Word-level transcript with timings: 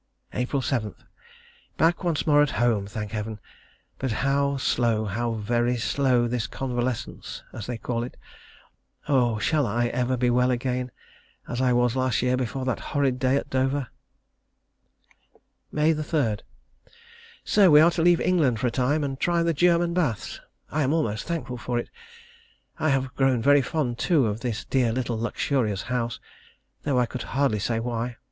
April 0.33 0.63
7. 0.63 0.95
Back 1.77 2.03
once 2.03 2.25
more 2.25 2.41
at 2.41 2.49
home, 2.57 2.87
thank 2.87 3.11
Heaven! 3.11 3.39
But 3.99 4.11
how 4.25 4.57
slow, 4.57 5.05
how 5.05 5.33
very 5.33 5.77
slow 5.77 6.27
this 6.27 6.47
convalescence, 6.47 7.43
as 7.53 7.67
they 7.67 7.77
call 7.77 8.01
it, 8.03 8.15
is. 8.17 8.19
Oh! 9.09 9.37
shall 9.37 9.67
I 9.67 9.89
ever 9.89 10.17
be 10.17 10.31
well 10.31 10.49
again, 10.49 10.89
as 11.47 11.61
I 11.61 11.73
was 11.73 11.95
last 11.95 12.23
year 12.23 12.35
before 12.35 12.65
that 12.65 12.79
horrid 12.79 13.19
day 13.19 13.35
at 13.35 13.51
Dover! 13.51 13.89
May 15.71 15.93
3. 15.93 16.37
So 17.43 17.69
we 17.69 17.79
are 17.79 17.91
to 17.91 18.01
leave 18.01 18.19
England 18.19 18.59
for 18.59 18.65
a 18.65 18.71
time, 18.71 19.03
and 19.03 19.19
try 19.19 19.43
the 19.43 19.53
German 19.53 19.93
baths. 19.93 20.39
I 20.71 20.81
am 20.81 20.93
almost 20.95 21.25
thankful 21.27 21.57
for 21.59 21.77
it. 21.77 21.91
I 22.79 22.89
have 22.89 23.13
grown 23.13 23.43
very 23.43 23.61
fond, 23.61 23.99
too, 23.99 24.25
of 24.25 24.39
this 24.39 24.65
dear 24.65 24.91
little 24.91 25.19
luxurious 25.19 25.83
house, 25.83 26.19
though 26.81 26.97
I 26.99 27.05
could 27.05 27.21
hardly 27.21 27.59
say 27.59 27.79
why. 27.79 28.15